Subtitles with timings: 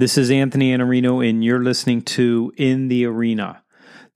[0.00, 3.62] This is Anthony Iannarino, and you're listening to In the Arena.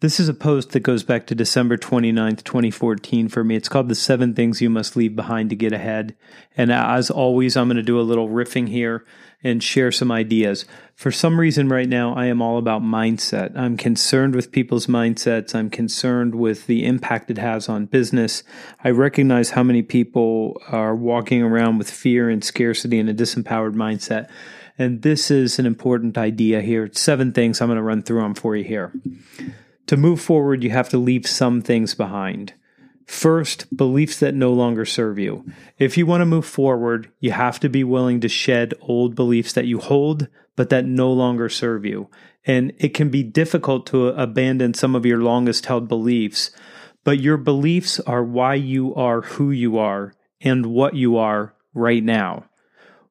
[0.00, 3.54] This is a post that goes back to December 29th, 2014 for me.
[3.54, 6.16] It's called The Seven Things You Must Leave Behind to Get Ahead.
[6.56, 9.04] And as always, I'm going to do a little riffing here
[9.42, 10.64] and share some ideas.
[10.94, 13.54] For some reason, right now, I am all about mindset.
[13.54, 15.54] I'm concerned with people's mindsets.
[15.54, 18.42] I'm concerned with the impact it has on business.
[18.82, 23.74] I recognize how many people are walking around with fear and scarcity and a disempowered
[23.74, 24.30] mindset.
[24.78, 26.90] And this is an important idea here.
[26.92, 28.92] Seven things I'm going to run through them for you here.
[29.86, 32.54] To move forward, you have to leave some things behind.
[33.06, 35.44] First, beliefs that no longer serve you.
[35.78, 39.52] If you want to move forward, you have to be willing to shed old beliefs
[39.52, 42.08] that you hold, but that no longer serve you.
[42.46, 46.50] And it can be difficult to abandon some of your longest held beliefs,
[47.04, 52.02] but your beliefs are why you are who you are and what you are right
[52.02, 52.46] now.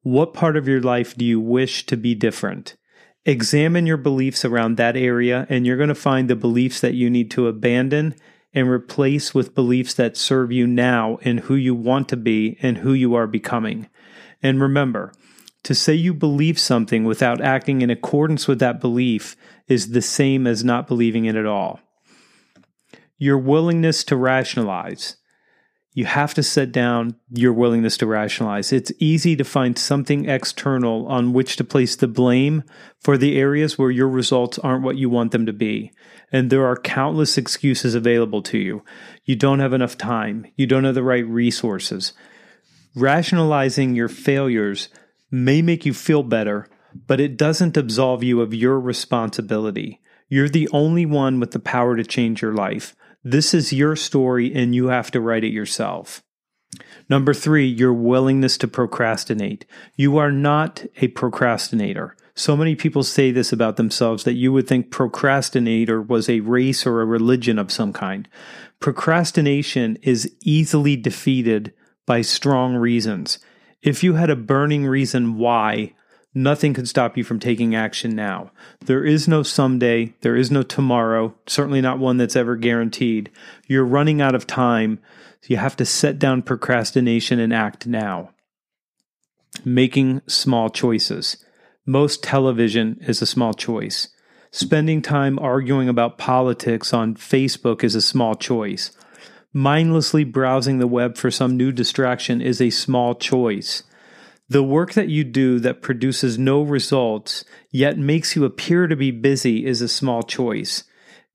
[0.04, 2.76] What part of your life do you wish to be different?
[3.26, 7.10] Examine your beliefs around that area, and you're going to find the beliefs that you
[7.10, 8.14] need to abandon
[8.54, 12.80] and replace with beliefs that serve you now in who you want to be and
[12.80, 13.88] who you are becoming.
[14.42, 15.14] And remember,
[15.64, 19.38] to say you believe something without acting in accordance with that belief
[19.70, 21.80] is the same as not believing it at all.
[23.18, 25.16] Your willingness to rationalize
[25.94, 28.74] you have to set down your willingness to rationalize.
[28.74, 32.64] It's easy to find something external on which to place the blame
[33.00, 35.92] for the areas where your results aren't what you want them to be.
[36.32, 38.84] And there are countless excuses available to you.
[39.24, 40.48] You don't have enough time.
[40.56, 42.14] You don't have the right resources.
[42.96, 44.90] Rationalizing your failures
[45.30, 46.68] may make you feel better,
[47.08, 50.02] but it doesn't absolve you of your responsibility.
[50.28, 52.96] You're the only one with the power to change your life.
[53.24, 56.22] This is your story and you have to write it yourself.
[57.10, 59.66] Number three, your willingness to procrastinate.
[59.96, 62.16] You are not a procrastinator.
[62.36, 66.86] So many people say this about themselves that you would think procrastinator was a race
[66.86, 68.28] or a religion of some kind.
[68.80, 71.74] Procrastination is easily defeated
[72.06, 73.38] by strong reasons.
[73.82, 75.94] If you had a burning reason why,
[76.36, 78.52] Nothing could stop you from taking action now.
[78.86, 83.30] There is no someday, there is no tomorrow, certainly not one that's ever guaranteed.
[83.68, 85.00] You're running out of time,
[85.42, 88.32] so you have to set down procrastination and act now.
[89.64, 91.38] Making small choices.
[91.86, 94.08] Most television is a small choice.
[94.50, 98.92] Spending time arguing about politics on Facebook is a small choice.
[99.52, 103.84] Mindlessly browsing the web for some new distraction is a small choice.
[104.50, 109.12] The work that you do that produces no results, yet makes you appear to be
[109.12, 110.84] busy, is a small choice.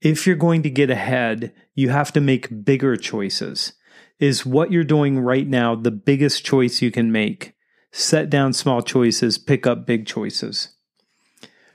[0.00, 3.72] If you're going to get ahead, you have to make bigger choices.
[4.20, 7.54] Is what you're doing right now the biggest choice you can make?
[7.90, 10.74] Set down small choices, pick up big choices.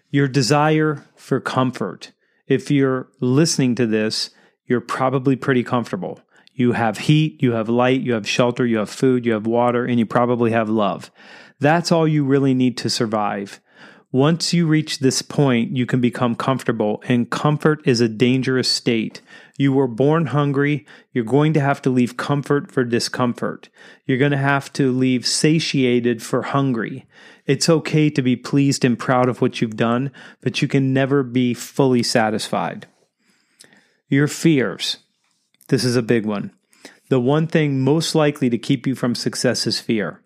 [0.10, 2.12] Your desire for comfort.
[2.48, 4.30] If you're listening to this,
[4.66, 6.20] you're probably pretty comfortable.
[6.54, 9.86] You have heat, you have light, you have shelter, you have food, you have water,
[9.86, 11.12] and you probably have love.
[11.60, 13.60] That's all you really need to survive.
[14.12, 19.22] Once you reach this point, you can become comfortable, and comfort is a dangerous state.
[19.58, 20.86] You were born hungry.
[21.12, 23.70] You're going to have to leave comfort for discomfort.
[24.06, 27.08] You're going to have to leave satiated for hungry.
[27.48, 31.24] It's okay to be pleased and proud of what you've done, but you can never
[31.24, 32.86] be fully satisfied.
[34.10, 34.98] Your fears.
[35.68, 36.52] This is a big one.
[37.10, 40.22] The one thing most likely to keep you from success is fear.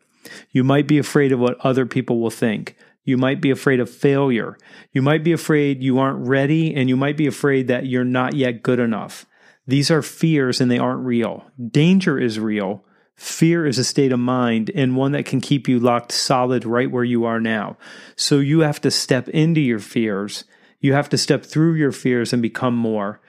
[0.52, 2.76] You might be afraid of what other people will think.
[3.04, 4.58] You might be afraid of failure.
[4.92, 8.34] You might be afraid you aren't ready, and you might be afraid that you're not
[8.34, 9.26] yet good enough.
[9.68, 11.46] These are fears and they aren't real.
[11.72, 12.86] Danger is real.
[13.16, 16.90] Fear is a state of mind and one that can keep you locked solid right
[16.90, 17.78] where you are now.
[18.16, 20.46] So you have to step into your fears.
[20.80, 23.20] You have to step through your fears and become more.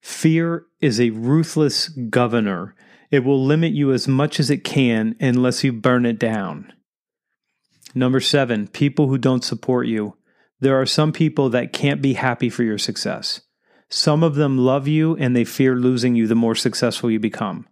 [0.00, 2.74] Fear is a ruthless governor.
[3.10, 6.72] It will limit you as much as it can unless you burn it down.
[7.94, 10.16] Number seven, people who don't support you.
[10.60, 13.40] There are some people that can't be happy for your success.
[13.88, 17.66] Some of them love you and they fear losing you the more successful you become.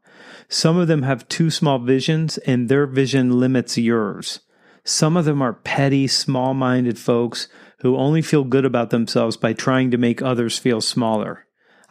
[0.49, 4.41] Some of them have too small visions and their vision limits yours.
[4.85, 7.49] Some of them are petty, small minded folks
[7.81, 11.47] who only feel good about themselves by trying to make others feel smaller.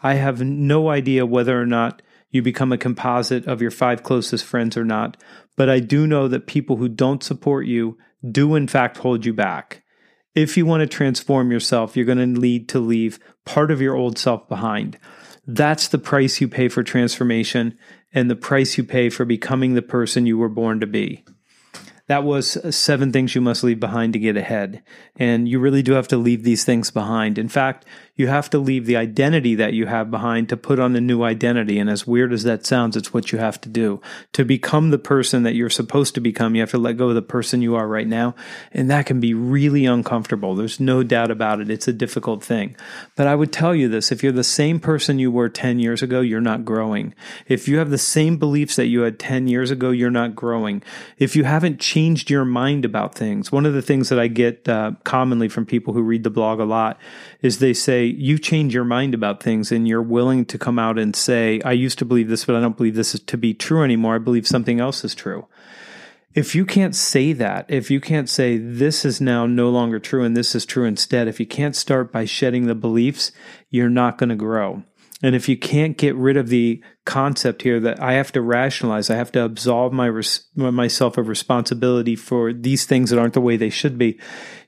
[0.08, 2.02] I have no idea whether or not
[2.32, 5.18] you become a composite of your five closest friends or not,
[5.58, 7.98] but I do know that people who don't support you
[8.32, 9.84] do in fact hold you back.
[10.34, 13.98] If you want to transform yourself, you're going to need to leave part of your
[13.98, 14.98] old self behind.
[15.46, 17.78] That's the price you pay for transformation
[18.14, 21.26] and the price you pay for becoming the person you were born to be.
[22.08, 24.82] That was uh, seven things you must leave behind to get ahead.
[25.18, 27.38] And you really do have to leave these things behind.
[27.38, 30.96] In fact, you have to leave the identity that you have behind to put on
[30.96, 31.78] a new identity.
[31.78, 34.02] And as weird as that sounds, it's what you have to do.
[34.34, 37.16] To become the person that you're supposed to become, you have to let go of
[37.16, 38.36] the person you are right now.
[38.72, 40.56] And that can be really uncomfortable.
[40.56, 41.70] There's no doubt about it.
[41.70, 42.78] It's a difficult thing.
[43.18, 46.02] But I would tell you this if you're the same person you were 10 years
[46.02, 47.14] ago, you're not growing.
[47.48, 50.82] If you have the same beliefs that you had 10 years ago, you're not growing.
[51.18, 54.70] If you haven't changed your mind about things, one of the things that I get
[54.70, 57.00] uh, commonly from people who read the blog a lot
[57.42, 61.00] is they say, you change your mind about things and you're willing to come out
[61.00, 63.54] and say, I used to believe this, but I don't believe this is to be
[63.54, 64.16] true anymore.
[64.16, 65.48] I believe something else is true.
[66.36, 70.24] If you can't say that, if you can't say this is now no longer true
[70.24, 73.32] and this is true instead, if you can't start by shedding the beliefs,
[73.72, 74.84] you're not going to grow.
[75.24, 79.10] And if you can't get rid of the concept here that I have to rationalize,
[79.10, 83.42] I have to absolve my res- myself of responsibility for these things that aren't the
[83.42, 84.20] way they should be,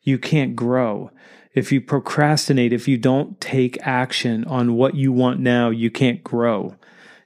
[0.02, 1.12] you can't grow
[1.54, 6.24] if you procrastinate, if you don't take action on what you want now, you can't
[6.24, 6.76] grow.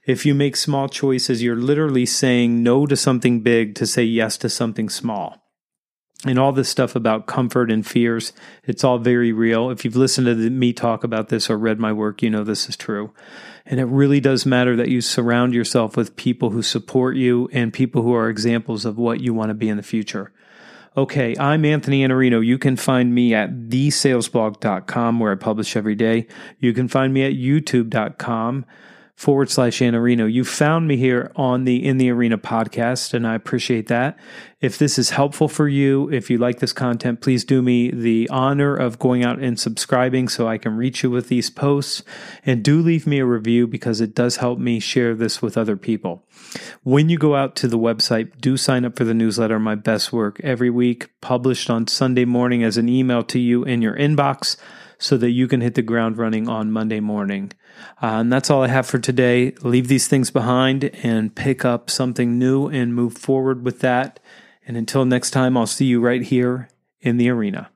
[0.06, 4.36] If you make small choices, you're literally saying no to something big to say yes
[4.38, 5.43] to something small.
[6.26, 8.32] And all this stuff about comfort and fears,
[8.64, 9.70] it's all very real.
[9.70, 12.68] If you've listened to me talk about this or read my work, you know this
[12.68, 13.12] is true.
[13.66, 17.72] And it really does matter that you surround yourself with people who support you and
[17.72, 20.32] people who are examples of what you want to be in the future.
[20.96, 22.44] Okay, I'm Anthony Iannarino.
[22.44, 26.26] You can find me at thesalesblog.com where I publish every day.
[26.58, 28.64] You can find me at youtube.com
[29.16, 30.30] forward slash Iannarino.
[30.30, 34.18] You found me here on the In the Arena podcast, and I appreciate that.
[34.60, 38.28] If this is helpful for you, if you like this content, please do me the
[38.30, 42.02] honor of going out and subscribing so I can reach you with these posts.
[42.44, 45.76] And do leave me a review because it does help me share this with other
[45.76, 46.26] people.
[46.82, 50.12] When you go out to the website, do sign up for the newsletter, My Best
[50.12, 54.56] Work, every week, published on Sunday morning as an email to you in your inbox
[55.04, 57.52] so that you can hit the ground running on Monday morning.
[58.02, 59.52] Uh, and that's all I have for today.
[59.62, 64.18] Leave these things behind and pick up something new and move forward with that.
[64.66, 66.70] And until next time, I'll see you right here
[67.02, 67.70] in the arena.